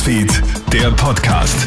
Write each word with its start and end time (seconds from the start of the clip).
Newsfeed, 0.00 0.42
der 0.72 0.90
Podcast. 0.92 1.66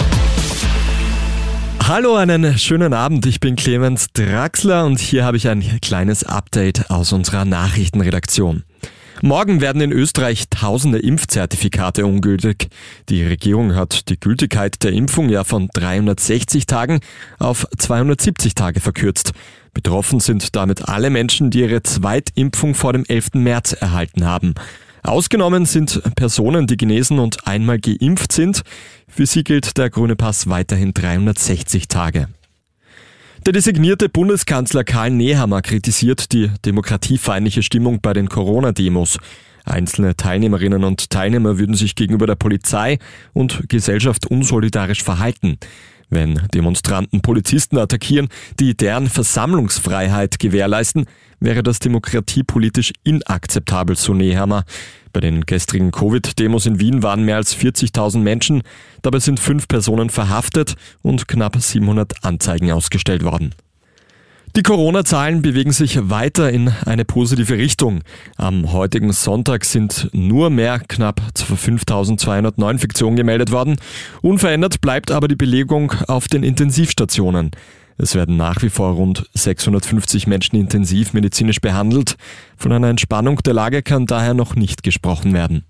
Hallo, 1.84 2.16
einen 2.16 2.58
schönen 2.58 2.92
Abend. 2.92 3.28
Ich 3.28 3.40
bin 3.40 3.56
Clemens 3.56 4.08
Draxler 4.12 4.86
und 4.86 5.00
hier 5.00 5.24
habe 5.24 5.38
ich 5.38 5.48
ein 5.50 5.62
kleines 5.82 6.24
Update 6.24 6.90
aus 6.90 7.14
unserer 7.14 7.46
Nachrichtenredaktion. 7.46 8.64
Morgen 9.22 9.62
werden 9.62 9.84
in 9.84 9.92
Österreich 9.92 10.50
tausende 10.50 10.98
Impfzertifikate 10.98 12.08
ungültig. 12.08 12.70
Die 13.10 13.24
Regierung 13.24 13.76
hat 13.76 14.10
die 14.10 14.20
Gültigkeit 14.20 14.84
der 14.84 14.94
Impfung 14.94 15.30
ja 15.30 15.44
von 15.44 15.70
360 15.72 16.66
Tagen 16.66 17.02
auf 17.38 17.68
270 17.78 18.56
Tage 18.56 18.80
verkürzt. 18.80 19.34
Betroffen 19.76 20.20
sind 20.20 20.56
damit 20.56 20.90
alle 20.90 21.12
Menschen, 21.12 21.52
die 21.52 21.60
ihre 21.60 21.84
Zweitimpfung 21.84 22.74
vor 22.74 22.94
dem 22.94 23.06
11. 23.06 23.36
März 23.36 23.74
erhalten 23.74 24.26
haben. 24.26 24.56
Ausgenommen 25.04 25.66
sind 25.66 26.02
Personen, 26.16 26.66
die 26.66 26.78
genesen 26.78 27.20
und 27.20 27.46
einmal 27.46 27.78
geimpft 27.78 28.32
sind. 28.32 28.64
Für 29.08 29.26
sie 29.26 29.44
gilt 29.44 29.78
der 29.78 29.90
grüne 29.90 30.16
Pass 30.16 30.48
weiterhin 30.48 30.94
360 30.94 31.90
Tage. 31.90 32.30
Der 33.46 33.52
designierte 33.52 34.08
Bundeskanzler 34.08 34.86
Karl 34.86 35.12
Nehammer 35.12 35.62
kritisiert 35.62 36.32
die 36.32 36.50
demokratiefeindliche 36.66 37.64
Stimmung 37.64 38.00
bei 38.00 38.14
den 38.14 38.30
Corona-Demos. 38.30 39.18
Einzelne 39.66 40.16
Teilnehmerinnen 40.16 40.86
und 40.86 41.10
Teilnehmer 41.10 41.58
würden 41.58 41.76
sich 41.76 41.96
gegenüber 41.96 42.26
der 42.26 42.36
Polizei 42.36 43.00
und 43.34 43.68
Gesellschaft 43.68 44.28
unsolidarisch 44.28 45.04
verhalten. 45.04 45.58
Wenn 46.10 46.42
Demonstranten 46.54 47.22
Polizisten 47.22 47.78
attackieren, 47.78 48.30
die 48.60 48.78
deren 48.78 49.10
Versammlungsfreiheit 49.10 50.40
gewährleisten, 50.40 51.06
wäre 51.44 51.64
das 51.64 51.80
demokratiepolitisch 51.80 52.94
inakzeptabel, 53.04 53.96
so 53.96 54.14
Nehammer. 54.14 54.64
Bei 55.12 55.20
den 55.20 55.46
gestrigen 55.46 55.92
Covid-Demos 55.92 56.66
in 56.66 56.80
Wien 56.80 57.04
waren 57.04 57.24
mehr 57.24 57.36
als 57.36 57.56
40.000 57.56 58.20
Menschen. 58.20 58.64
Dabei 59.02 59.20
sind 59.20 59.40
fünf 59.40 59.68
Personen 59.68 60.10
verhaftet 60.10 60.76
und 61.02 61.28
knapp 61.28 61.62
700 61.62 62.24
Anzeigen 62.24 62.72
ausgestellt 62.72 63.24
worden. 63.24 63.54
Die 64.56 64.62
Corona-Zahlen 64.62 65.42
bewegen 65.42 65.72
sich 65.72 66.12
weiter 66.12 66.52
in 66.52 66.72
eine 66.86 67.06
positive 67.06 67.58
Richtung. 67.58 68.02
Am 68.38 68.72
heutigen 68.72 69.12
Sonntag 69.12 69.66
sind 69.66 70.10
nur 70.14 70.52
mehr 70.52 70.80
knapp 70.80 71.22
5200 71.36 72.60
Neuinfektionen 72.60 73.16
gemeldet 73.16 73.52
worden. 73.52 73.78
Unverändert 74.22 74.80
bleibt 74.80 75.10
aber 75.10 75.28
die 75.28 75.36
Belegung 75.36 75.92
auf 76.08 76.28
den 76.28 76.44
Intensivstationen. 76.44 77.50
Es 77.98 78.16
werden 78.16 78.38
nach 78.38 78.62
wie 78.62 78.70
vor 78.70 78.94
rund 78.94 79.30
650 79.34 80.28
Menschen 80.28 80.56
intensiv 80.56 81.14
medizinisch 81.14 81.62
behandelt. 81.62 82.16
Von 82.58 82.72
einer 82.72 82.90
Entspannung 82.90 83.38
der 83.44 83.54
Lage 83.54 83.84
kann 83.84 84.06
daher 84.06 84.34
noch 84.34 84.56
nicht 84.56 84.84
gesprochen 84.84 85.34
werden. 85.34 85.66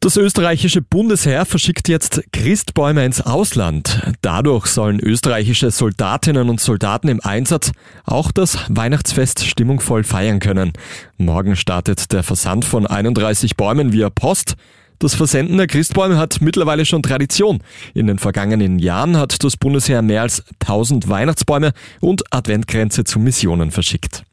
Das 0.00 0.16
österreichische 0.16 0.80
Bundesheer 0.80 1.44
verschickt 1.44 1.88
jetzt 1.88 2.22
Christbäume 2.32 3.04
ins 3.04 3.20
Ausland. 3.20 4.12
Dadurch 4.20 4.66
sollen 4.66 5.00
österreichische 5.00 5.72
Soldatinnen 5.72 6.50
und 6.50 6.60
Soldaten 6.60 7.08
im 7.08 7.20
Einsatz 7.20 7.72
auch 8.04 8.30
das 8.30 8.58
Weihnachtsfest 8.68 9.44
stimmungsvoll 9.44 10.04
feiern 10.04 10.38
können. 10.38 10.72
Morgen 11.16 11.56
startet 11.56 12.12
der 12.12 12.22
Versand 12.22 12.64
von 12.64 12.86
31 12.86 13.56
Bäumen 13.56 13.92
via 13.92 14.08
Post. 14.08 14.54
Das 14.98 15.14
Versenden 15.14 15.56
der 15.58 15.68
Christbäume 15.68 16.18
hat 16.18 16.40
mittlerweile 16.40 16.84
schon 16.84 17.02
Tradition. 17.02 17.60
In 17.94 18.08
den 18.08 18.18
vergangenen 18.18 18.78
Jahren 18.78 19.16
hat 19.16 19.44
das 19.44 19.56
Bundesheer 19.56 20.02
mehr 20.02 20.22
als 20.22 20.42
1000 20.60 21.08
Weihnachtsbäume 21.08 21.72
und 22.00 22.24
Adventgrenze 22.32 23.04
zu 23.04 23.20
Missionen 23.20 23.70
verschickt. 23.70 24.24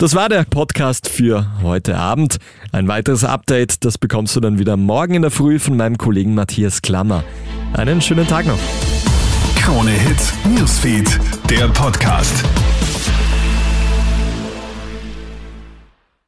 Das 0.00 0.14
war 0.14 0.28
der 0.28 0.44
Podcast 0.44 1.08
für 1.08 1.60
heute 1.60 1.96
Abend. 1.96 2.36
Ein 2.70 2.86
weiteres 2.86 3.24
Update, 3.24 3.84
das 3.84 3.98
bekommst 3.98 4.36
du 4.36 4.40
dann 4.40 4.60
wieder 4.60 4.76
morgen 4.76 5.14
in 5.14 5.22
der 5.22 5.32
Früh 5.32 5.58
von 5.58 5.76
meinem 5.76 5.98
Kollegen 5.98 6.34
Matthias 6.36 6.82
Klammer. 6.82 7.24
Einen 7.72 8.00
schönen 8.00 8.28
Tag 8.28 8.46
noch. 8.46 8.60
Krone 9.56 9.90
Hits, 9.90 10.32
Newsfeed, 10.54 11.18
der 11.50 11.66
Podcast. 11.68 12.44